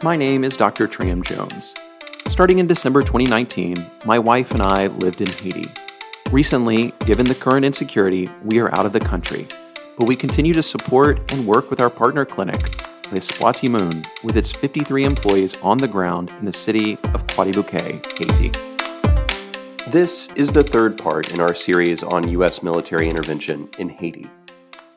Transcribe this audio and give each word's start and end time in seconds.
My 0.00 0.14
name 0.14 0.44
is 0.44 0.56
Dr. 0.56 0.86
Tram 0.86 1.24
Jones. 1.24 1.74
Starting 2.28 2.60
in 2.60 2.68
December 2.68 3.02
2019, 3.02 3.84
my 4.04 4.16
wife 4.16 4.52
and 4.52 4.62
I 4.62 4.86
lived 4.86 5.20
in 5.20 5.26
Haiti. 5.26 5.68
Recently, 6.30 6.92
given 7.04 7.26
the 7.26 7.34
current 7.34 7.64
insecurity, 7.64 8.30
we 8.44 8.60
are 8.60 8.72
out 8.72 8.86
of 8.86 8.92
the 8.92 9.00
country, 9.00 9.48
but 9.96 10.06
we 10.06 10.14
continue 10.14 10.54
to 10.54 10.62
support 10.62 11.32
and 11.32 11.48
work 11.48 11.68
with 11.68 11.80
our 11.80 11.90
partner 11.90 12.24
clinic, 12.24 12.80
Les 13.10 13.68
Moon, 13.68 14.04
with 14.22 14.36
its 14.36 14.52
53 14.52 15.02
employees 15.02 15.56
on 15.62 15.78
the 15.78 15.88
ground 15.88 16.30
in 16.38 16.44
the 16.44 16.52
city 16.52 16.96
of 17.12 17.26
Croix-des-Bouquets, 17.26 18.06
Haiti. 18.20 18.52
This 19.90 20.30
is 20.36 20.52
the 20.52 20.62
third 20.62 20.96
part 20.96 21.32
in 21.32 21.40
our 21.40 21.54
series 21.54 22.04
on 22.04 22.28
U.S. 22.28 22.62
military 22.62 23.08
intervention 23.08 23.68
in 23.80 23.88
Haiti. 23.88 24.30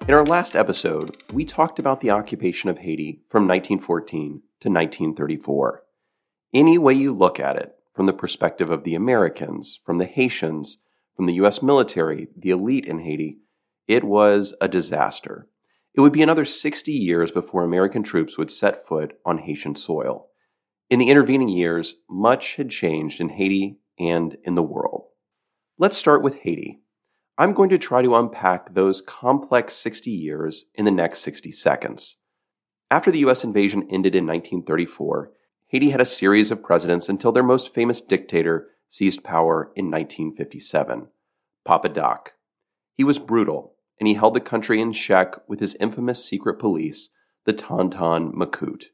In 0.07 0.13
our 0.13 0.25
last 0.25 0.55
episode, 0.55 1.17
we 1.33 1.43
talked 1.43 1.79
about 1.79 2.01
the 2.01 2.11
occupation 2.11 2.69
of 2.69 2.77
Haiti 2.77 3.21
from 3.27 3.47
1914 3.47 4.43
to 4.61 4.69
1934. 4.69 5.83
Any 6.53 6.77
way 6.77 6.93
you 6.93 7.13
look 7.13 7.39
at 7.39 7.55
it, 7.55 7.75
from 7.93 8.05
the 8.05 8.13
perspective 8.13 8.69
of 8.69 8.83
the 8.83 8.95
Americans, 8.95 9.79
from 9.83 9.97
the 9.97 10.05
Haitians, 10.05 10.77
from 11.15 11.25
the 11.25 11.33
U.S. 11.35 11.61
military, 11.61 12.29
the 12.37 12.51
elite 12.51 12.85
in 12.85 12.99
Haiti, 12.99 13.39
it 13.87 14.03
was 14.03 14.55
a 14.61 14.67
disaster. 14.67 15.47
It 15.93 16.01
would 16.01 16.13
be 16.13 16.21
another 16.21 16.45
60 16.45 16.91
years 16.91 17.31
before 17.31 17.63
American 17.63 18.03
troops 18.03 18.37
would 18.37 18.49
set 18.49 18.85
foot 18.85 19.17
on 19.25 19.39
Haitian 19.39 19.75
soil. 19.75 20.27
In 20.89 20.99
the 20.99 21.09
intervening 21.09 21.49
years, 21.49 21.95
much 22.09 22.55
had 22.55 22.69
changed 22.69 23.19
in 23.19 23.29
Haiti 23.29 23.79
and 23.99 24.37
in 24.43 24.55
the 24.55 24.63
world. 24.63 25.07
Let's 25.77 25.97
start 25.97 26.21
with 26.21 26.35
Haiti. 26.39 26.81
I'm 27.37 27.53
going 27.53 27.69
to 27.69 27.77
try 27.77 28.01
to 28.01 28.15
unpack 28.15 28.73
those 28.73 29.01
complex 29.01 29.73
60 29.73 30.11
years 30.11 30.69
in 30.75 30.85
the 30.85 30.91
next 30.91 31.21
60 31.21 31.51
seconds. 31.51 32.17
After 32.91 33.09
the 33.09 33.19
US 33.19 33.45
invasion 33.45 33.87
ended 33.89 34.15
in 34.15 34.27
1934, 34.27 35.31
Haiti 35.67 35.91
had 35.91 36.01
a 36.01 36.05
series 36.05 36.51
of 36.51 36.61
presidents 36.61 37.07
until 37.07 37.31
their 37.31 37.41
most 37.41 37.73
famous 37.73 38.01
dictator 38.01 38.67
seized 38.89 39.23
power 39.23 39.71
in 39.77 39.85
1957, 39.85 41.07
Papa 41.63 41.87
Doc. 41.87 42.33
He 42.93 43.05
was 43.05 43.17
brutal, 43.17 43.75
and 43.97 44.09
he 44.09 44.15
held 44.15 44.33
the 44.33 44.41
country 44.41 44.81
in 44.81 44.91
check 44.91 45.35
with 45.47 45.61
his 45.61 45.75
infamous 45.75 46.25
secret 46.25 46.59
police, 46.59 47.11
the 47.45 47.53
Tonton 47.53 48.33
Macoute. 48.33 48.87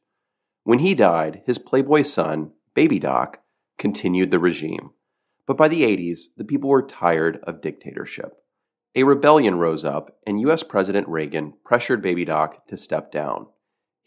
When 0.63 0.79
he 0.79 0.93
died, 0.93 1.41
his 1.47 1.57
playboy 1.57 2.03
son, 2.03 2.51
Baby 2.75 2.99
Doc, 2.99 3.39
continued 3.79 4.29
the 4.29 4.37
regime. 4.37 4.91
But 5.47 5.57
by 5.57 5.67
the 5.67 5.81
80s, 5.81 6.25
the 6.37 6.43
people 6.43 6.69
were 6.69 6.83
tired 6.83 7.39
of 7.47 7.61
dictatorship. 7.61 8.43
A 8.93 9.05
rebellion 9.05 9.55
rose 9.55 9.83
up, 9.83 10.19
and 10.27 10.39
U.S. 10.41 10.61
President 10.61 11.07
Reagan 11.07 11.53
pressured 11.63 12.03
Baby 12.03 12.25
Doc 12.25 12.67
to 12.67 12.77
step 12.77 13.11
down. 13.11 13.47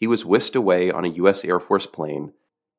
He 0.01 0.07
was 0.07 0.25
whisked 0.25 0.55
away 0.55 0.89
on 0.89 1.05
a 1.05 1.09
U.S. 1.09 1.45
Air 1.45 1.59
Force 1.59 1.85
plane, 1.85 2.33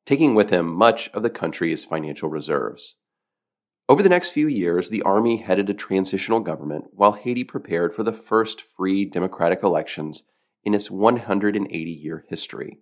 taking 0.05 0.35
with 0.35 0.49
him 0.49 0.67
much 0.67 1.09
of 1.11 1.23
the 1.23 1.29
country's 1.29 1.85
financial 1.85 2.27
reserves. 2.27 2.97
Over 3.87 4.03
the 4.03 4.09
next 4.09 4.31
few 4.31 4.45
years, 4.45 4.89
the 4.89 5.01
Army 5.03 5.37
headed 5.37 5.69
a 5.69 5.73
transitional 5.73 6.41
government 6.41 6.87
while 6.91 7.13
Haiti 7.13 7.45
prepared 7.45 7.95
for 7.95 8.03
the 8.03 8.11
first 8.11 8.59
free 8.59 9.05
democratic 9.05 9.63
elections 9.63 10.23
in 10.65 10.73
its 10.73 10.91
180 10.91 11.91
year 11.91 12.25
history. 12.27 12.79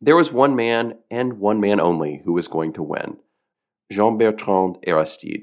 There 0.00 0.16
was 0.16 0.32
one 0.32 0.56
man 0.56 0.94
and 1.10 1.34
one 1.34 1.60
man 1.60 1.78
only 1.78 2.22
who 2.24 2.32
was 2.32 2.48
going 2.48 2.72
to 2.74 2.82
win 2.82 3.18
Jean 3.92 4.16
Bertrand 4.16 4.78
Aristide. 4.86 5.42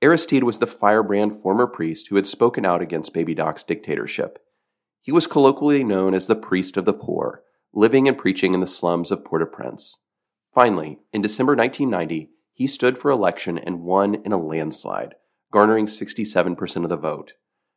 Aristide 0.00 0.44
was 0.44 0.58
the 0.58 0.66
firebrand 0.66 1.34
former 1.34 1.66
priest 1.66 2.08
who 2.08 2.16
had 2.16 2.26
spoken 2.26 2.64
out 2.64 2.80
against 2.80 3.12
Baby 3.12 3.34
Doc's 3.34 3.62
dictatorship. 3.62 4.42
He 5.02 5.12
was 5.12 5.26
colloquially 5.26 5.84
known 5.84 6.14
as 6.14 6.28
the 6.28 6.34
priest 6.34 6.78
of 6.78 6.86
the 6.86 6.94
poor, 6.94 7.42
living 7.72 8.08
and 8.08 8.18
preaching 8.18 8.54
in 8.54 8.60
the 8.60 8.66
slums 8.66 9.10
of 9.10 9.24
Port 9.24 9.42
au 9.42 9.46
Prince. 9.46 10.00
Finally, 10.52 10.98
in 11.12 11.20
December 11.20 11.54
1990, 11.54 12.30
he 12.52 12.66
stood 12.66 12.98
for 12.98 13.10
election 13.10 13.58
and 13.58 13.82
won 13.82 14.16
in 14.24 14.32
a 14.32 14.42
landslide, 14.42 15.14
garnering 15.52 15.86
67% 15.86 16.82
of 16.82 16.88
the 16.88 16.96
vote. 16.96 17.34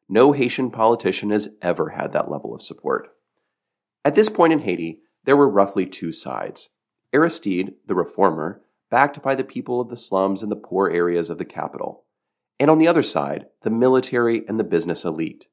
No 0.09 0.31
Haitian 0.31 0.71
politician 0.71 1.29
has 1.29 1.55
ever 1.61 1.89
had 1.89 2.11
that 2.13 2.31
level 2.31 2.53
of 2.53 2.61
support. 2.61 3.09
At 4.03 4.15
this 4.15 4.29
point 4.29 4.53
in 4.53 4.59
Haiti, 4.59 4.99
there 5.25 5.37
were 5.37 5.49
roughly 5.49 5.85
two 5.85 6.11
sides. 6.11 6.69
Aristide, 7.13 7.73
the 7.85 7.95
reformer, 7.95 8.61
backed 8.89 9.21
by 9.21 9.35
the 9.35 9.43
people 9.43 9.79
of 9.79 9.89
the 9.89 9.97
slums 9.97 10.41
and 10.41 10.51
the 10.51 10.55
poor 10.55 10.89
areas 10.89 11.29
of 11.29 11.37
the 11.37 11.45
capital. 11.45 12.05
And 12.59 12.69
on 12.69 12.79
the 12.79 12.87
other 12.87 13.03
side, 13.03 13.45
the 13.63 13.69
military 13.69 14.43
and 14.47 14.59
the 14.59 14.63
business 14.63 15.05
elite. 15.05 15.47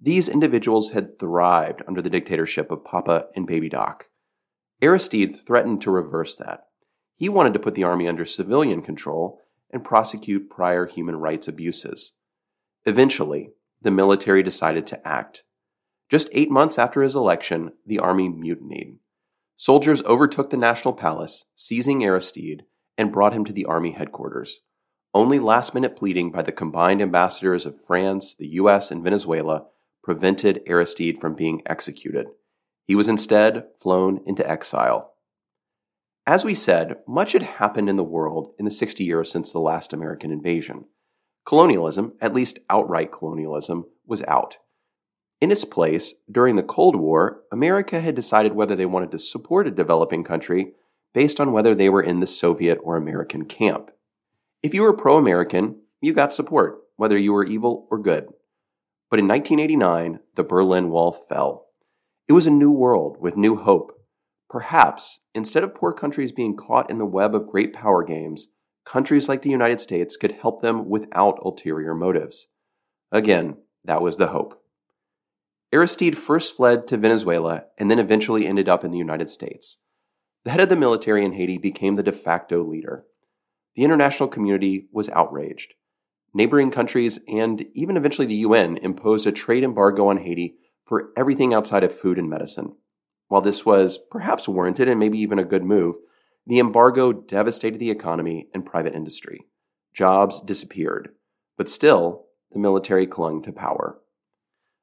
These 0.00 0.28
individuals 0.28 0.90
had 0.90 1.18
thrived 1.18 1.82
under 1.88 2.02
the 2.02 2.10
dictatorship 2.10 2.70
of 2.70 2.84
Papa 2.84 3.26
and 3.34 3.46
Baby 3.46 3.68
Doc. 3.68 4.08
Aristide 4.82 5.34
threatened 5.34 5.80
to 5.82 5.90
reverse 5.90 6.36
that. 6.36 6.66
He 7.16 7.28
wanted 7.28 7.52
to 7.54 7.58
put 7.58 7.74
the 7.74 7.84
army 7.84 8.08
under 8.08 8.24
civilian 8.24 8.82
control 8.82 9.40
and 9.70 9.84
prosecute 9.84 10.50
prior 10.50 10.86
human 10.86 11.16
rights 11.16 11.48
abuses. 11.48 12.16
Eventually, 12.84 13.50
the 13.80 13.90
military 13.90 14.42
decided 14.42 14.86
to 14.88 15.08
act. 15.08 15.44
Just 16.10 16.28
eight 16.32 16.50
months 16.50 16.78
after 16.78 17.02
his 17.02 17.16
election, 17.16 17.72
the 17.86 17.98
army 17.98 18.28
mutinied. 18.28 18.98
Soldiers 19.56 20.02
overtook 20.04 20.50
the 20.50 20.56
National 20.56 20.92
Palace, 20.92 21.46
seizing 21.54 22.04
Aristide, 22.04 22.64
and 22.98 23.12
brought 23.12 23.32
him 23.32 23.44
to 23.44 23.52
the 23.52 23.64
army 23.64 23.92
headquarters. 23.92 24.60
Only 25.14 25.38
last 25.38 25.74
minute 25.74 25.96
pleading 25.96 26.32
by 26.32 26.42
the 26.42 26.52
combined 26.52 27.00
ambassadors 27.00 27.64
of 27.64 27.80
France, 27.80 28.34
the 28.34 28.48
US, 28.48 28.90
and 28.90 29.02
Venezuela 29.02 29.66
prevented 30.04 30.62
Aristide 30.66 31.18
from 31.18 31.34
being 31.34 31.62
executed. 31.66 32.26
He 32.86 32.94
was 32.94 33.08
instead 33.08 33.64
flown 33.76 34.20
into 34.26 34.48
exile. 34.48 35.14
As 36.26 36.44
we 36.44 36.54
said, 36.54 36.98
much 37.08 37.32
had 37.32 37.42
happened 37.42 37.88
in 37.88 37.96
the 37.96 38.04
world 38.04 38.54
in 38.58 38.64
the 38.64 38.70
60 38.70 39.02
years 39.02 39.30
since 39.30 39.50
the 39.52 39.58
last 39.58 39.92
American 39.92 40.30
invasion. 40.30 40.84
Colonialism, 41.46 42.12
at 42.20 42.34
least 42.34 42.58
outright 42.70 43.10
colonialism, 43.10 43.86
was 44.06 44.22
out. 44.24 44.58
In 45.40 45.50
its 45.50 45.64
place, 45.64 46.14
during 46.30 46.56
the 46.56 46.62
Cold 46.62 46.96
War, 46.96 47.42
America 47.50 48.00
had 48.00 48.14
decided 48.14 48.54
whether 48.54 48.74
they 48.74 48.86
wanted 48.86 49.10
to 49.10 49.18
support 49.18 49.66
a 49.66 49.70
developing 49.70 50.24
country 50.24 50.72
based 51.12 51.40
on 51.40 51.52
whether 51.52 51.74
they 51.74 51.88
were 51.88 52.02
in 52.02 52.20
the 52.20 52.26
Soviet 52.26 52.78
or 52.82 52.96
American 52.96 53.44
camp. 53.44 53.90
If 54.62 54.72
you 54.72 54.82
were 54.82 54.94
pro 54.94 55.16
American, 55.16 55.80
you 56.00 56.12
got 56.12 56.32
support, 56.32 56.78
whether 56.96 57.18
you 57.18 57.32
were 57.32 57.44
evil 57.44 57.86
or 57.90 57.98
good. 57.98 58.28
But 59.10 59.18
in 59.18 59.28
1989, 59.28 60.20
the 60.34 60.44
Berlin 60.44 60.90
Wall 60.90 61.12
fell. 61.12 61.66
It 62.26 62.32
was 62.32 62.46
a 62.46 62.50
new 62.50 62.70
world 62.70 63.18
with 63.20 63.36
new 63.36 63.56
hope. 63.56 63.92
Perhaps, 64.48 65.20
instead 65.34 65.62
of 65.64 65.74
poor 65.74 65.92
countries 65.92 66.32
being 66.32 66.56
caught 66.56 66.90
in 66.90 66.98
the 66.98 67.04
web 67.04 67.34
of 67.34 67.48
great 67.48 67.72
power 67.72 68.02
games, 68.02 68.48
countries 68.84 69.28
like 69.28 69.42
the 69.42 69.50
United 69.50 69.80
States 69.80 70.16
could 70.16 70.32
help 70.32 70.62
them 70.62 70.88
without 70.88 71.38
ulterior 71.44 71.94
motives. 71.94 72.48
Again, 73.12 73.56
that 73.84 74.02
was 74.02 74.16
the 74.16 74.28
hope. 74.28 74.60
Aristide 75.72 76.16
first 76.16 76.56
fled 76.56 76.86
to 76.86 76.96
Venezuela 76.96 77.64
and 77.78 77.90
then 77.90 77.98
eventually 77.98 78.46
ended 78.46 78.68
up 78.68 78.84
in 78.84 78.90
the 78.90 78.98
United 78.98 79.28
States. 79.28 79.80
The 80.44 80.50
head 80.50 80.60
of 80.60 80.68
the 80.68 80.76
military 80.76 81.24
in 81.24 81.32
Haiti 81.32 81.58
became 81.58 81.96
the 81.96 82.02
de 82.02 82.12
facto 82.12 82.62
leader. 82.62 83.06
The 83.74 83.82
international 83.82 84.28
community 84.28 84.86
was 84.92 85.08
outraged. 85.10 85.74
Neighboring 86.36 86.72
countries 86.72 87.20
and 87.28 87.64
even 87.74 87.96
eventually 87.96 88.26
the 88.26 88.34
UN 88.34 88.76
imposed 88.78 89.26
a 89.26 89.32
trade 89.32 89.62
embargo 89.62 90.08
on 90.08 90.18
Haiti 90.18 90.56
for 90.84 91.10
everything 91.16 91.54
outside 91.54 91.84
of 91.84 91.96
food 91.96 92.18
and 92.18 92.28
medicine. 92.28 92.74
While 93.28 93.40
this 93.40 93.64
was 93.64 93.98
perhaps 94.10 94.48
warranted 94.48 94.88
and 94.88 94.98
maybe 94.98 95.18
even 95.18 95.38
a 95.38 95.44
good 95.44 95.64
move, 95.64 95.96
the 96.46 96.58
embargo 96.58 97.12
devastated 97.12 97.78
the 97.78 97.90
economy 97.90 98.48
and 98.52 98.66
private 98.66 98.94
industry. 98.94 99.46
Jobs 99.94 100.40
disappeared, 100.40 101.10
but 101.56 101.68
still, 101.68 102.26
the 102.52 102.58
military 102.58 103.06
clung 103.06 103.42
to 103.42 103.52
power. 103.52 103.98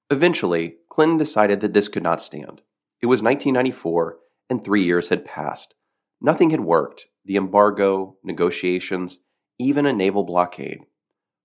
Eventually, 0.09 0.77
Clinton 0.89 1.17
decided 1.17 1.61
that 1.61 1.73
this 1.73 1.87
could 1.87 2.03
not 2.03 2.21
stand. 2.21 2.61
It 3.01 3.07
was 3.07 3.21
1994, 3.21 4.17
and 4.49 4.63
three 4.63 4.83
years 4.83 5.09
had 5.09 5.25
passed. 5.25 5.75
Nothing 6.19 6.49
had 6.49 6.61
worked 6.61 7.07
the 7.23 7.35
embargo, 7.35 8.17
negotiations, 8.23 9.19
even 9.59 9.85
a 9.85 9.93
naval 9.93 10.23
blockade. 10.23 10.85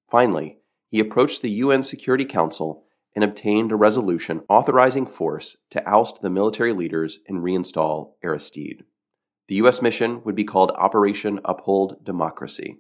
Finally, 0.08 0.58
he 0.88 1.00
approached 1.00 1.43
the 1.43 1.50
UN 1.50 1.82
Security 1.82 2.25
Council 2.25 2.85
and 3.14 3.25
obtained 3.25 3.73
a 3.73 3.76
resolution 3.76 4.43
authorizing 4.49 5.06
force 5.06 5.56
to 5.70 5.85
oust 5.88 6.20
the 6.20 6.31
military 6.31 6.73
leaders 6.73 7.20
and 7.26 7.38
reinstall 7.38 8.12
Aristide. 8.23 8.85
The 9.49 9.56
U.S. 9.56 9.81
mission 9.81 10.23
would 10.25 10.35
be 10.35 10.44
called 10.44 10.73
Operation 10.73 11.41
Uphold 11.44 12.05
Democracy. 12.05 12.79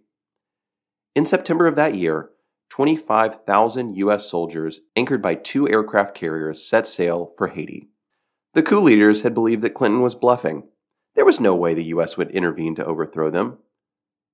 In 1.14 1.24
September 1.24 1.66
of 1.66 1.76
that 1.76 1.94
year, 1.94 2.30
25,000 2.70 3.96
U.S. 3.96 4.28
soldiers 4.28 4.80
anchored 4.94 5.22
by 5.22 5.34
two 5.36 5.68
aircraft 5.68 6.14
carriers 6.14 6.62
set 6.62 6.86
sail 6.86 7.32
for 7.38 7.48
Haiti. 7.48 7.88
The 8.54 8.62
coup 8.62 8.80
leaders 8.80 9.22
had 9.22 9.34
believed 9.34 9.62
that 9.62 9.74
Clinton 9.74 10.02
was 10.02 10.14
bluffing. 10.14 10.64
There 11.14 11.24
was 11.24 11.40
no 11.40 11.54
way 11.54 11.72
the 11.72 11.84
U.S. 11.84 12.16
would 12.16 12.30
intervene 12.30 12.74
to 12.74 12.84
overthrow 12.84 13.30
them. 13.30 13.58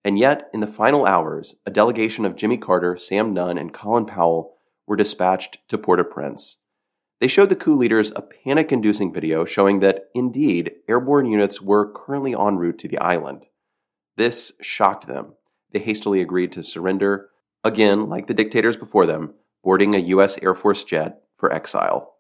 And 0.05 0.19
yet, 0.19 0.51
in 0.53 0.61
the 0.61 0.67
final 0.67 1.07
hours, 1.07 1.57
a 1.65 1.71
delegation 1.71 2.25
of 2.25 2.37
Jimmy 2.37 2.57
Carter, 2.57 2.97
Sam 2.97 3.33
Nunn, 3.33 3.57
and 3.57 3.73
Colin 3.73 4.05
Powell 4.05 4.55
were 4.87 4.97
dispatched 4.97 5.59
to 5.69 5.79
Port 5.79 6.01
au 6.01 6.05
Prince. 6.05 6.59
They 7.21 7.29
showed 7.29 7.51
the 7.51 7.57
coup 7.57 7.77
leaders 7.77 8.11
a 8.17 8.23
panic 8.23 8.73
inducing 8.73 9.13
video 9.13 9.45
showing 9.45 9.79
that, 9.79 10.09
indeed, 10.13 10.73
airborne 10.89 11.27
units 11.27 11.63
were 11.63 11.93
currently 11.93 12.35
en 12.35 12.57
route 12.57 12.79
to 12.79 12.89
the 12.89 12.99
island. 12.99 13.47
This 14.17 14.53
shocked 14.61 15.07
them. 15.07 15.35
They 15.73 15.79
hastily 15.79 16.21
agreed 16.21 16.51
to 16.53 16.65
surrender, 16.65 17.29
again, 17.63 18.09
like 18.09 18.27
the 18.27 18.35
dictators 18.35 18.77
before 18.77 19.07
them, 19.07 19.35
boarding 19.63 19.95
a 19.95 19.99
U.S. 19.99 20.37
Air 20.43 20.57
Force 20.57 20.83
jet 20.83 21.23
for 21.37 21.53
exile. 21.53 22.15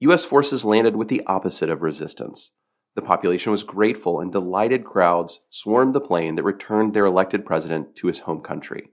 U.S. 0.00 0.24
forces 0.24 0.64
landed 0.64 0.96
with 0.96 1.06
the 1.06 1.22
opposite 1.28 1.70
of 1.70 1.82
resistance. 1.82 2.54
The 2.94 3.02
population 3.02 3.50
was 3.50 3.62
grateful, 3.62 4.20
and 4.20 4.30
delighted 4.30 4.84
crowds 4.84 5.44
swarmed 5.48 5.94
the 5.94 6.00
plane 6.00 6.34
that 6.34 6.42
returned 6.42 6.92
their 6.92 7.06
elected 7.06 7.46
president 7.46 7.96
to 7.96 8.06
his 8.06 8.20
home 8.20 8.40
country. 8.40 8.90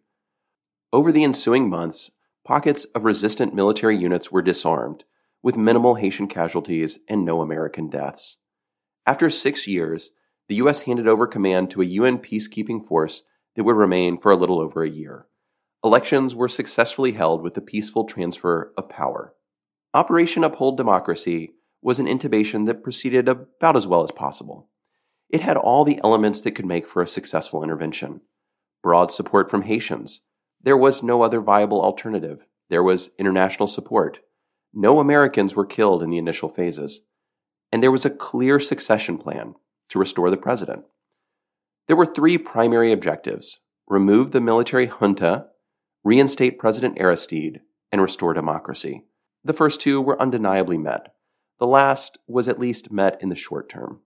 Over 0.93 1.11
the 1.11 1.23
ensuing 1.23 1.69
months, 1.69 2.11
pockets 2.45 2.85
of 2.95 3.03
resistant 3.03 3.53
military 3.53 3.97
units 3.97 4.31
were 4.31 4.41
disarmed, 4.41 5.03
with 5.43 5.57
minimal 5.57 5.95
Haitian 5.95 6.27
casualties 6.27 6.99
and 7.07 7.25
no 7.25 7.41
American 7.41 7.89
deaths. 7.89 8.37
After 9.05 9.29
six 9.29 9.67
years, 9.67 10.11
the 10.47 10.55
U.S. 10.55 10.81
handed 10.83 11.07
over 11.07 11.27
command 11.27 11.69
to 11.71 11.81
a 11.81 11.85
UN 11.85 12.17
peacekeeping 12.17 12.83
force 12.83 13.23
that 13.55 13.63
would 13.63 13.75
remain 13.75 14.17
for 14.17 14.31
a 14.31 14.35
little 14.35 14.59
over 14.59 14.83
a 14.83 14.89
year. 14.89 15.27
Elections 15.83 16.35
were 16.35 16.47
successfully 16.47 17.13
held 17.13 17.41
with 17.41 17.53
the 17.53 17.61
peaceful 17.61 18.05
transfer 18.05 18.73
of 18.77 18.89
power. 18.89 19.33
Operation 19.93 20.43
Uphold 20.43 20.77
Democracy 20.77 21.53
was 21.81 21.99
an 21.99 22.05
intubation 22.05 22.65
that 22.65 22.83
proceeded 22.83 23.27
about 23.27 23.75
as 23.75 23.87
well 23.87 24.03
as 24.03 24.11
possible. 24.11 24.69
It 25.29 25.41
had 25.41 25.57
all 25.57 25.85
the 25.85 25.99
elements 26.03 26.41
that 26.41 26.51
could 26.51 26.65
make 26.65 26.87
for 26.87 27.01
a 27.01 27.07
successful 27.07 27.63
intervention 27.63 28.21
broad 28.81 29.11
support 29.11 29.51
from 29.51 29.63
Haitians, 29.63 30.21
there 30.61 30.77
was 30.77 31.03
no 31.03 31.21
other 31.21 31.39
viable 31.39 31.81
alternative. 31.81 32.45
There 32.69 32.83
was 32.83 33.11
international 33.17 33.67
support. 33.67 34.19
No 34.73 34.99
Americans 34.99 35.55
were 35.55 35.65
killed 35.65 36.03
in 36.03 36.09
the 36.09 36.17
initial 36.17 36.49
phases. 36.49 37.05
And 37.71 37.81
there 37.81 37.91
was 37.91 38.05
a 38.05 38.09
clear 38.09 38.59
succession 38.59 39.17
plan 39.17 39.55
to 39.89 39.99
restore 39.99 40.29
the 40.29 40.37
president. 40.37 40.83
There 41.87 41.95
were 41.95 42.05
three 42.05 42.37
primary 42.37 42.91
objectives 42.91 43.59
remove 43.87 44.31
the 44.31 44.41
military 44.41 44.85
junta, 44.85 45.47
reinstate 46.03 46.59
President 46.59 46.99
Aristide, 46.99 47.61
and 47.91 47.99
restore 47.99 48.35
democracy. 48.35 49.03
The 49.43 49.53
first 49.53 49.81
two 49.81 49.99
were 49.99 50.21
undeniably 50.21 50.77
met. 50.77 51.15
The 51.59 51.67
last 51.67 52.17
was 52.27 52.47
at 52.47 52.59
least 52.59 52.91
met 52.91 53.21
in 53.21 53.29
the 53.29 53.35
short 53.35 53.69
term. 53.69 54.01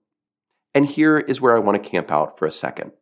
And 0.74 0.86
here 0.86 1.18
is 1.18 1.40
where 1.40 1.56
I 1.56 1.60
want 1.60 1.82
to 1.82 1.90
camp 1.90 2.10
out 2.10 2.38
for 2.38 2.46
a 2.46 2.50
second. 2.50 2.92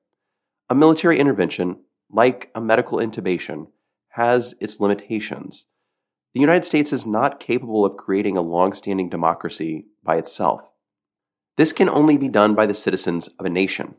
A 0.68 0.74
military 0.74 1.18
intervention 1.18 1.78
like 2.12 2.50
a 2.54 2.60
medical 2.60 2.98
intubation, 2.98 3.68
has 4.10 4.54
its 4.60 4.78
limitations. 4.78 5.68
The 6.34 6.40
United 6.40 6.64
States 6.64 6.92
is 6.92 7.06
not 7.06 7.40
capable 7.40 7.84
of 7.84 7.96
creating 7.96 8.36
a 8.36 8.42
long 8.42 8.74
standing 8.74 9.08
democracy 9.08 9.86
by 10.04 10.16
itself. 10.16 10.70
This 11.56 11.72
can 11.72 11.88
only 11.88 12.16
be 12.16 12.28
done 12.28 12.54
by 12.54 12.66
the 12.66 12.74
citizens 12.74 13.28
of 13.38 13.46
a 13.46 13.50
nation. 13.50 13.94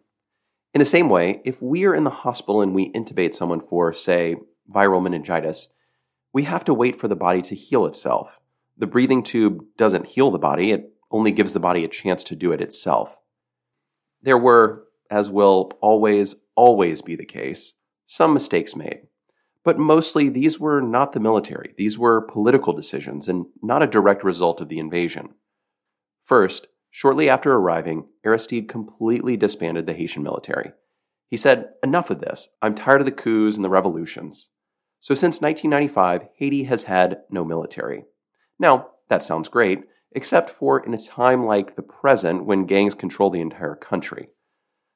In 0.74 0.80
the 0.80 0.86
same 0.86 1.10
way, 1.10 1.42
if 1.44 1.62
we 1.62 1.86
are 1.86 1.94
in 1.94 2.04
the 2.04 2.10
hospital 2.10 2.62
and 2.62 2.74
we 2.74 2.92
intubate 2.92 3.34
someone 3.34 3.62
for, 3.62 3.94
say, 3.94 4.36
viral 4.72 5.04
meningitis, 5.04 5.74
we 6.32 6.44
have 6.44 6.64
to 6.66 6.74
wait 6.74 6.96
for 6.96 7.08
the 7.08 7.16
body 7.16 7.42
to 7.44 7.56
heal 7.56 7.86
itself. 7.86 8.40
The 8.78 8.88
breathing 8.88 9.24
tube 9.24 9.64
doesn't 9.78 10.08
heal 10.08 10.32
the 10.32 10.40
body, 10.40 10.72
it 10.72 10.94
only 11.12 11.32
gives 11.32 11.54
the 11.54 11.60
body 11.60 11.84
a 11.84 11.90
chance 11.90 12.24
to 12.26 12.36
do 12.36 12.52
it 12.52 12.62
itself. 12.62 13.20
There 14.22 14.38
were, 14.38 14.86
as 15.12 15.30
will 15.30 15.72
always, 15.82 16.36
always 16.56 17.02
be 17.02 17.16
the 17.16 17.26
case, 17.26 17.74
some 18.06 18.34
mistakes 18.34 18.76
made. 18.76 19.02
But 19.64 19.78
mostly 19.78 20.28
these 20.28 20.60
were 20.60 20.82
not 20.82 21.14
the 21.14 21.20
military, 21.20 21.74
these 21.78 21.98
were 21.98 22.22
political 22.22 22.74
decisions 22.74 23.30
and 23.30 23.46
not 23.62 23.84
a 23.84 23.88
direct 23.88 24.24
result 24.24 24.60
of 24.60 24.70
the 24.70 24.80
invasion. 24.80 25.36
First, 26.22 26.68
shortly 26.90 27.30
after 27.30 27.54
arriving, 27.54 28.08
Aristide 28.26 28.68
completely 28.68 29.38
disbanded 29.38 29.86
the 29.86 29.94
Haitian 29.94 30.24
military. 30.24 30.72
He 31.30 31.38
said, 31.38 31.70
Enough 31.82 32.10
of 32.10 32.22
this. 32.22 32.50
I'm 32.62 32.76
tired 32.76 33.02
of 33.02 33.06
the 33.06 33.12
coups 33.12 33.56
and 33.56 33.64
the 33.64 33.70
revolutions. 33.70 34.50
So 35.00 35.16
since 35.16 35.42
1995, 35.42 36.30
Haiti 36.36 36.64
has 36.66 36.84
had 36.84 37.22
no 37.30 37.44
military. 37.44 38.06
Now, 38.64 38.92
that 39.10 39.24
sounds 39.24 39.50
great, 39.50 39.84
except 40.14 40.50
for 40.50 40.80
in 40.80 40.94
a 40.94 40.98
time 40.98 41.46
like 41.46 41.76
the 41.76 41.82
present 41.82 42.46
when 42.46 42.66
gangs 42.66 42.94
control 42.94 43.30
the 43.30 43.42
entire 43.42 43.76
country. 43.76 44.30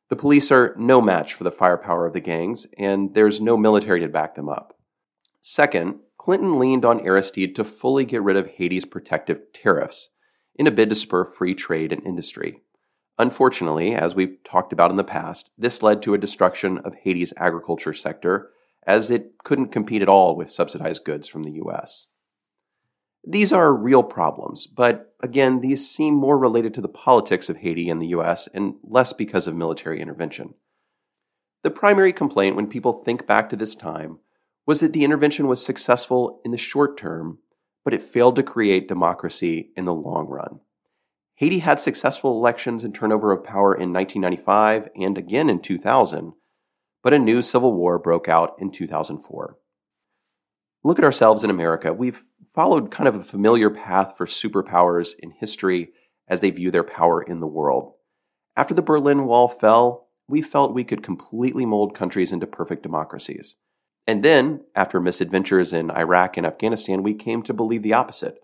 The 0.10 0.16
police 0.16 0.54
are 0.54 0.74
no 0.78 1.02
match 1.02 1.34
for 1.34 1.44
the 1.44 1.52
firepower 1.52 2.06
of 2.06 2.14
the 2.14 2.22
gangs, 2.22 2.66
and 2.78 3.14
there's 3.14 3.42
no 3.42 3.58
military 3.58 4.00
to 4.00 4.08
back 4.08 4.36
them 4.36 4.48
up. 4.48 4.80
Second, 5.42 5.96
Clinton 6.18 6.58
leaned 6.58 6.86
on 6.86 7.06
Aristide 7.06 7.56
to 7.56 7.66
fully 7.66 8.06
get 8.06 8.24
rid 8.24 8.38
of 8.38 8.52
Haiti's 8.52 8.86
protective 8.86 9.42
tariffs 9.52 10.12
in 10.56 10.66
a 10.66 10.72
bid 10.72 10.88
to 10.88 10.96
spur 10.96 11.26
free 11.26 11.54
trade 11.54 11.92
and 11.92 12.06
industry. 12.06 12.62
Unfortunately, 13.20 13.94
as 13.94 14.16
we've 14.16 14.42
talked 14.46 14.72
about 14.72 14.92
in 14.92 14.98
the 14.98 15.04
past, 15.04 15.52
this 15.58 15.84
led 15.84 16.02
to 16.04 16.14
a 16.14 16.18
destruction 16.18 16.78
of 16.86 16.96
Haiti's 17.04 17.34
agriculture 17.36 17.94
sector 17.94 18.50
as 18.84 19.12
it 19.12 19.34
couldn't 19.44 19.74
compete 19.74 20.02
at 20.02 20.08
all 20.08 20.38
with 20.38 20.50
subsidized 20.50 21.04
goods 21.04 21.28
from 21.28 21.44
the 21.44 21.60
US. 21.66 22.08
These 23.30 23.52
are 23.52 23.74
real 23.74 24.04
problems, 24.04 24.68
but 24.68 25.14
again, 25.22 25.60
these 25.60 25.86
seem 25.86 26.14
more 26.14 26.38
related 26.38 26.74
to 26.76 26.82
the 26.82 26.88
politics 26.88 27.50
of 27.50 27.58
Haiti 27.58 27.90
and 27.90 28.02
the 28.02 28.08
US 28.08 28.48
and 28.48 28.76
less 28.84 29.12
because 29.12 29.48
of 29.48 29.56
military 29.56 30.00
intervention. 30.00 30.54
The 31.62 31.70
primary 31.70 32.14
complaint 32.14 32.56
when 32.56 32.68
people 32.68 32.94
think 32.94 33.28
back 33.28 33.50
to 33.50 33.58
this 33.58 33.76
time 33.76 34.20
was 34.66 34.80
that 34.80 34.94
the 34.94 35.04
intervention 35.04 35.48
was 35.48 35.66
successful 35.66 36.40
in 36.46 36.52
the 36.52 36.58
short 36.58 36.98
term, 36.98 37.40
but 37.84 37.94
it 37.94 38.02
failed 38.02 38.38
to 38.38 38.44
create 38.44 38.88
democracy 38.88 39.72
in 39.76 39.84
the 39.84 39.94
long 39.94 40.28
run. 40.28 40.62
Haiti 41.36 41.60
had 41.60 41.82
successful 41.82 42.32
elections 42.32 42.86
and 42.86 42.96
turnover 42.96 43.34
of 43.34 43.44
power 43.44 43.74
in 43.76 43.92
1995 43.92 44.88
and 44.96 45.18
again 45.18 45.50
in 45.50 45.60
2000, 45.60 46.32
but 47.04 47.14
a 47.14 47.20
new 47.20 47.42
civil 47.42 47.74
war 47.74 48.00
broke 48.00 48.30
out 48.30 48.56
in 48.58 48.72
2004 48.72 49.58
look 50.84 51.00
at 51.00 51.06
ourselves 51.06 51.44
in 51.44 51.50
America, 51.50 51.94
we've 51.94 52.24
followed 52.46 52.92
kind 52.92 53.08
of 53.08 53.16
a 53.16 53.24
familiar 53.24 53.70
path 53.70 54.16
for 54.18 54.26
superpowers 54.26 55.14
in 55.20 55.32
history 55.32 55.90
as 56.28 56.40
they 56.40 56.52
view 56.52 56.72
their 56.72 56.84
power 56.84 57.22
in 57.22 57.40
the 57.40 57.48
world. 57.48 57.94
After 58.56 58.74
the 58.74 58.82
Berlin 58.82 59.26
Wall 59.26 59.48
fell, 59.48 60.08
we 60.28 60.42
felt 60.42 60.74
we 60.74 60.84
could 60.84 61.04
completely 61.04 61.66
mold 61.66 61.96
countries 61.96 62.32
into 62.32 62.48
perfect 62.48 62.84
democracies. 62.84 63.58
And 64.06 64.24
then, 64.24 64.62
after 64.76 65.00
misadventures 65.00 65.74
in 65.74 65.92
Iraq 65.92 66.38
and 66.38 66.46
Afghanistan, 66.46 67.04
we 67.04 67.14
came 67.14 67.44
to 67.44 67.54
believe 67.54 67.84
the 67.84 67.94
opposite 67.94 68.40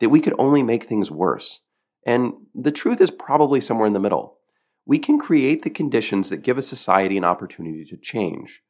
that 0.00 0.08
we 0.08 0.20
could 0.20 0.34
only 0.38 0.62
make 0.62 0.84
things 0.84 1.10
worse. 1.10 1.62
And 2.04 2.32
the 2.54 2.72
truth 2.72 3.00
is 3.00 3.10
probably 3.10 3.60
somewhere 3.60 3.86
in 3.86 3.92
the 3.92 4.00
middle. 4.00 4.38
We 4.84 4.98
can 4.98 5.18
create 5.18 5.62
the 5.62 5.70
conditions 5.70 6.30
that 6.30 6.42
give 6.42 6.58
a 6.58 6.62
society 6.62 7.16
an 7.16 7.24
opportunity 7.24 7.84
to 7.84 7.96
change. 7.96 8.62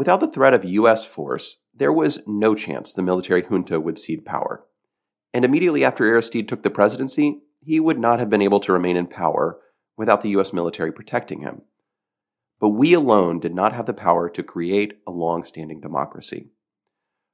Without 0.00 0.20
the 0.20 0.32
threat 0.32 0.54
of 0.54 0.64
U.S. 0.64 1.04
force, 1.04 1.58
there 1.74 1.92
was 1.92 2.26
no 2.26 2.54
chance 2.54 2.90
the 2.90 3.02
military 3.02 3.42
junta 3.42 3.78
would 3.78 3.98
cede 3.98 4.24
power. 4.24 4.64
And 5.34 5.44
immediately 5.44 5.84
after 5.84 6.06
Aristide 6.06 6.48
took 6.48 6.62
the 6.62 6.70
presidency, 6.70 7.42
he 7.60 7.80
would 7.80 7.98
not 7.98 8.18
have 8.18 8.30
been 8.30 8.40
able 8.40 8.60
to 8.60 8.72
remain 8.72 8.96
in 8.96 9.06
power 9.06 9.60
without 9.98 10.22
the 10.22 10.30
U.S. 10.30 10.54
military 10.54 10.90
protecting 10.90 11.42
him. 11.42 11.60
But 12.58 12.70
we 12.70 12.94
alone 12.94 13.40
did 13.40 13.54
not 13.54 13.74
have 13.74 13.84
the 13.84 13.92
power 13.92 14.30
to 14.30 14.42
create 14.42 14.94
a 15.06 15.10
long 15.10 15.44
standing 15.44 15.82
democracy. 15.82 16.48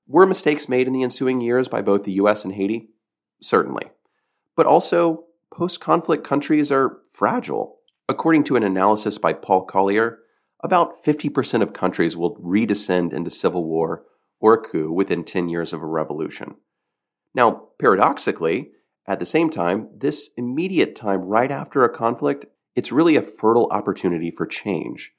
Were 0.08 0.26
mistakes 0.26 0.68
made 0.68 0.88
in 0.88 0.92
the 0.92 1.04
ensuing 1.04 1.40
years 1.40 1.68
by 1.68 1.82
both 1.82 2.02
the 2.02 2.14
U.S. 2.14 2.44
and 2.44 2.54
Haiti? 2.54 2.88
Certainly. 3.40 3.92
But 4.56 4.66
also, 4.66 5.26
post 5.54 5.78
conflict 5.78 6.24
countries 6.24 6.72
are 6.72 6.98
fragile. 7.12 7.76
According 8.08 8.42
to 8.44 8.56
an 8.56 8.64
analysis 8.64 9.18
by 9.18 9.34
Paul 9.34 9.66
Collier, 9.66 10.18
about 10.60 11.04
50% 11.04 11.62
of 11.62 11.72
countries 11.72 12.16
will 12.16 12.36
redescend 12.36 13.12
into 13.12 13.30
civil 13.30 13.64
war 13.64 14.04
or 14.40 14.54
a 14.54 14.60
coup 14.60 14.92
within 14.92 15.24
10 15.24 15.48
years 15.48 15.72
of 15.72 15.82
a 15.82 15.86
revolution. 15.86 16.56
Now, 17.34 17.68
paradoxically, 17.78 18.70
at 19.06 19.20
the 19.20 19.26
same 19.26 19.50
time, 19.50 19.88
this 19.96 20.30
immediate 20.36 20.96
time 20.96 21.22
right 21.22 21.50
after 21.50 21.84
a 21.84 21.94
conflict, 21.94 22.46
it's 22.74 22.92
really 22.92 23.16
a 23.16 23.22
fertile 23.22 23.68
opportunity 23.70 24.30
for 24.30 24.46
change. 24.46 25.12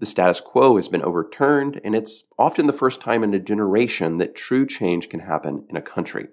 The 0.00 0.06
status 0.06 0.40
quo 0.40 0.76
has 0.76 0.88
been 0.88 1.02
overturned, 1.02 1.80
and 1.84 1.94
it's 1.94 2.24
often 2.38 2.66
the 2.66 2.72
first 2.72 3.00
time 3.00 3.24
in 3.24 3.34
a 3.34 3.38
generation 3.38 4.18
that 4.18 4.34
true 4.34 4.66
change 4.66 5.08
can 5.08 5.20
happen 5.20 5.66
in 5.68 5.76
a 5.76 5.82
country. 5.82 6.28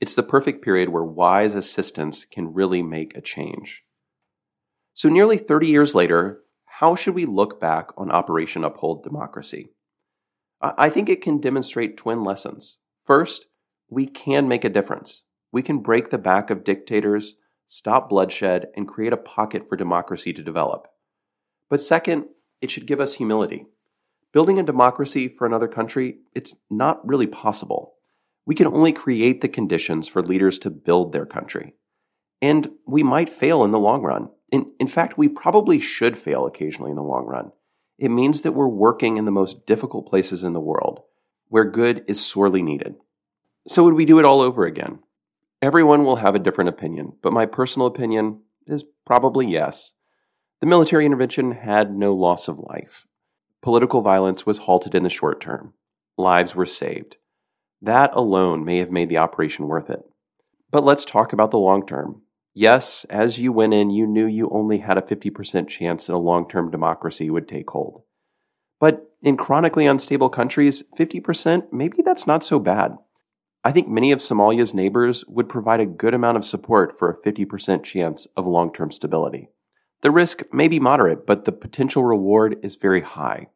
It's 0.00 0.14
the 0.14 0.22
perfect 0.22 0.64
period 0.64 0.88
where 0.88 1.04
wise 1.04 1.54
assistance 1.54 2.24
can 2.24 2.54
really 2.54 2.82
make 2.82 3.16
a 3.16 3.20
change. 3.20 3.84
So, 4.94 5.08
nearly 5.08 5.38
30 5.38 5.68
years 5.68 5.94
later, 5.94 6.40
how 6.80 6.94
should 6.94 7.14
we 7.14 7.26
look 7.26 7.60
back 7.60 7.90
on 7.98 8.10
Operation 8.10 8.64
Uphold 8.64 9.04
Democracy? 9.04 9.68
I 10.62 10.88
think 10.88 11.10
it 11.10 11.20
can 11.20 11.38
demonstrate 11.38 11.98
twin 11.98 12.24
lessons. 12.24 12.78
First, 13.04 13.48
we 13.90 14.06
can 14.06 14.48
make 14.48 14.64
a 14.64 14.70
difference. 14.70 15.24
We 15.52 15.60
can 15.60 15.80
break 15.80 16.08
the 16.08 16.16
back 16.16 16.48
of 16.48 16.64
dictators, 16.64 17.34
stop 17.66 18.08
bloodshed, 18.08 18.68
and 18.74 18.88
create 18.88 19.12
a 19.12 19.18
pocket 19.18 19.68
for 19.68 19.76
democracy 19.76 20.32
to 20.32 20.42
develop. 20.42 20.86
But 21.68 21.82
second, 21.82 22.28
it 22.62 22.70
should 22.70 22.86
give 22.86 22.98
us 22.98 23.16
humility. 23.16 23.66
Building 24.32 24.58
a 24.58 24.62
democracy 24.62 25.28
for 25.28 25.46
another 25.46 25.68
country, 25.68 26.20
it's 26.34 26.56
not 26.70 27.06
really 27.06 27.26
possible. 27.26 27.96
We 28.46 28.54
can 28.54 28.66
only 28.66 28.94
create 28.94 29.42
the 29.42 29.48
conditions 29.48 30.08
for 30.08 30.22
leaders 30.22 30.58
to 30.60 30.70
build 30.70 31.12
their 31.12 31.26
country. 31.26 31.74
And 32.40 32.70
we 32.86 33.02
might 33.02 33.28
fail 33.28 33.66
in 33.66 33.70
the 33.70 33.78
long 33.78 34.00
run. 34.00 34.30
In, 34.50 34.72
in 34.78 34.86
fact, 34.86 35.18
we 35.18 35.28
probably 35.28 35.80
should 35.80 36.18
fail 36.18 36.46
occasionally 36.46 36.90
in 36.90 36.96
the 36.96 37.02
long 37.02 37.26
run. 37.26 37.52
It 37.98 38.10
means 38.10 38.42
that 38.42 38.52
we're 38.52 38.66
working 38.66 39.16
in 39.16 39.26
the 39.26 39.30
most 39.30 39.66
difficult 39.66 40.08
places 40.08 40.42
in 40.42 40.52
the 40.52 40.60
world, 40.60 41.02
where 41.48 41.64
good 41.64 42.04
is 42.08 42.24
sorely 42.24 42.62
needed. 42.62 42.96
So, 43.68 43.84
would 43.84 43.94
we 43.94 44.06
do 44.06 44.18
it 44.18 44.24
all 44.24 44.40
over 44.40 44.64
again? 44.64 45.00
Everyone 45.60 46.04
will 46.04 46.16
have 46.16 46.34
a 46.34 46.40
different 46.40 46.70
opinion, 46.70 47.12
but 47.22 47.32
my 47.32 47.44
personal 47.44 47.86
opinion 47.86 48.40
is 48.66 48.84
probably 49.04 49.46
yes. 49.46 49.92
The 50.60 50.66
military 50.66 51.04
intervention 51.04 51.52
had 51.52 51.94
no 51.94 52.14
loss 52.14 52.48
of 52.48 52.58
life. 52.58 53.06
Political 53.60 54.00
violence 54.00 54.46
was 54.46 54.58
halted 54.58 54.94
in 54.94 55.02
the 55.02 55.10
short 55.10 55.40
term. 55.40 55.74
Lives 56.16 56.54
were 56.54 56.66
saved. 56.66 57.16
That 57.82 58.10
alone 58.14 58.64
may 58.64 58.78
have 58.78 58.90
made 58.90 59.10
the 59.10 59.18
operation 59.18 59.68
worth 59.68 59.90
it. 59.90 60.02
But 60.70 60.84
let's 60.84 61.04
talk 61.04 61.32
about 61.32 61.50
the 61.50 61.58
long 61.58 61.86
term. 61.86 62.22
Yes, 62.52 63.04
as 63.04 63.38
you 63.38 63.52
went 63.52 63.74
in, 63.74 63.90
you 63.90 64.06
knew 64.06 64.26
you 64.26 64.48
only 64.50 64.78
had 64.78 64.98
a 64.98 65.02
50% 65.02 65.68
chance 65.68 66.06
that 66.06 66.14
a 66.14 66.18
long 66.18 66.48
term 66.48 66.70
democracy 66.70 67.30
would 67.30 67.48
take 67.48 67.70
hold. 67.70 68.02
But 68.80 69.10
in 69.22 69.36
chronically 69.36 69.86
unstable 69.86 70.30
countries, 70.30 70.82
50%, 70.98 71.72
maybe 71.72 72.02
that's 72.02 72.26
not 72.26 72.42
so 72.42 72.58
bad. 72.58 72.96
I 73.62 73.72
think 73.72 73.88
many 73.88 74.10
of 74.10 74.20
Somalia's 74.20 74.72
neighbors 74.72 75.24
would 75.26 75.48
provide 75.48 75.80
a 75.80 75.86
good 75.86 76.14
amount 76.14 76.38
of 76.38 76.46
support 76.46 76.98
for 76.98 77.10
a 77.10 77.16
50% 77.16 77.84
chance 77.84 78.26
of 78.36 78.46
long 78.46 78.72
term 78.72 78.90
stability. 78.90 79.48
The 80.00 80.10
risk 80.10 80.42
may 80.50 80.66
be 80.66 80.80
moderate, 80.80 81.26
but 81.26 81.44
the 81.44 81.52
potential 81.52 82.02
reward 82.02 82.56
is 82.62 82.74
very 82.76 83.02
high. 83.02 83.48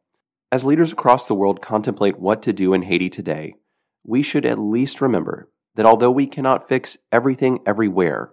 As 0.51 0.63
leaders 0.63 0.93
across 0.93 1.25
the 1.25 1.33
world 1.33 1.59
contemplate 1.59 2.19
what 2.19 2.43
to 2.43 2.53
do 2.53 2.71
in 2.73 2.83
Haiti 2.83 3.09
today, 3.09 3.55
we 4.03 4.21
should 4.21 4.45
at 4.45 4.59
least 4.59 5.01
remember 5.01 5.49
that 5.73 5.87
although 5.87 6.11
we 6.11 6.27
cannot 6.27 6.69
fix 6.69 6.99
everything 7.11 7.59
everywhere, 7.65 8.31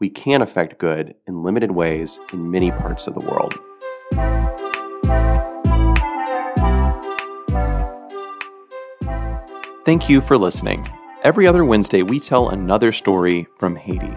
we 0.00 0.10
can 0.10 0.42
affect 0.42 0.78
good 0.78 1.14
in 1.26 1.42
limited 1.42 1.70
ways 1.70 2.20
in 2.32 2.50
many 2.50 2.70
parts 2.70 3.06
of 3.06 3.14
the 3.14 3.20
world. 3.20 3.54
Thank 9.84 10.08
you 10.08 10.20
for 10.20 10.38
listening. 10.38 10.86
Every 11.22 11.46
other 11.46 11.64
Wednesday, 11.64 12.02
we 12.02 12.18
tell 12.18 12.48
another 12.48 12.90
story 12.90 13.46
from 13.58 13.76
Haiti. 13.76 14.12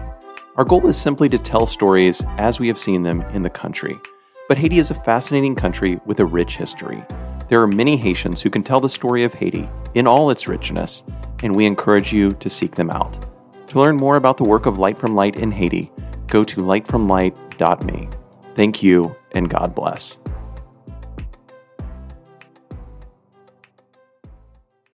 Our 0.56 0.64
goal 0.64 0.86
is 0.88 1.00
simply 1.00 1.28
to 1.28 1.38
tell 1.38 1.66
stories 1.66 2.24
as 2.38 2.58
we 2.58 2.68
have 2.68 2.78
seen 2.78 3.02
them 3.02 3.20
in 3.32 3.42
the 3.42 3.50
country. 3.50 3.98
But 4.48 4.58
Haiti 4.58 4.78
is 4.78 4.90
a 4.90 4.94
fascinating 4.94 5.54
country 5.54 6.00
with 6.06 6.20
a 6.20 6.24
rich 6.24 6.56
history. 6.56 7.04
There 7.48 7.62
are 7.62 7.66
many 7.66 7.96
Haitians 7.96 8.42
who 8.42 8.50
can 8.50 8.62
tell 8.62 8.80
the 8.80 8.88
story 8.88 9.24
of 9.24 9.34
Haiti 9.34 9.68
in 9.94 10.06
all 10.06 10.30
its 10.30 10.48
richness, 10.48 11.02
and 11.42 11.54
we 11.54 11.66
encourage 11.66 12.12
you 12.12 12.32
to 12.32 12.50
seek 12.50 12.74
them 12.74 12.90
out. 12.90 13.26
To 13.70 13.80
learn 13.80 13.96
more 13.96 14.16
about 14.16 14.38
the 14.38 14.44
work 14.44 14.64
of 14.64 14.78
Light 14.78 14.98
from 14.98 15.14
Light 15.14 15.36
in 15.36 15.52
Haiti, 15.52 15.92
go 16.26 16.42
to 16.42 16.62
lightfromlight.me. 16.62 18.08
Thank 18.54 18.82
you, 18.82 19.14
and 19.32 19.50
God 19.50 19.74
bless. 19.74 20.18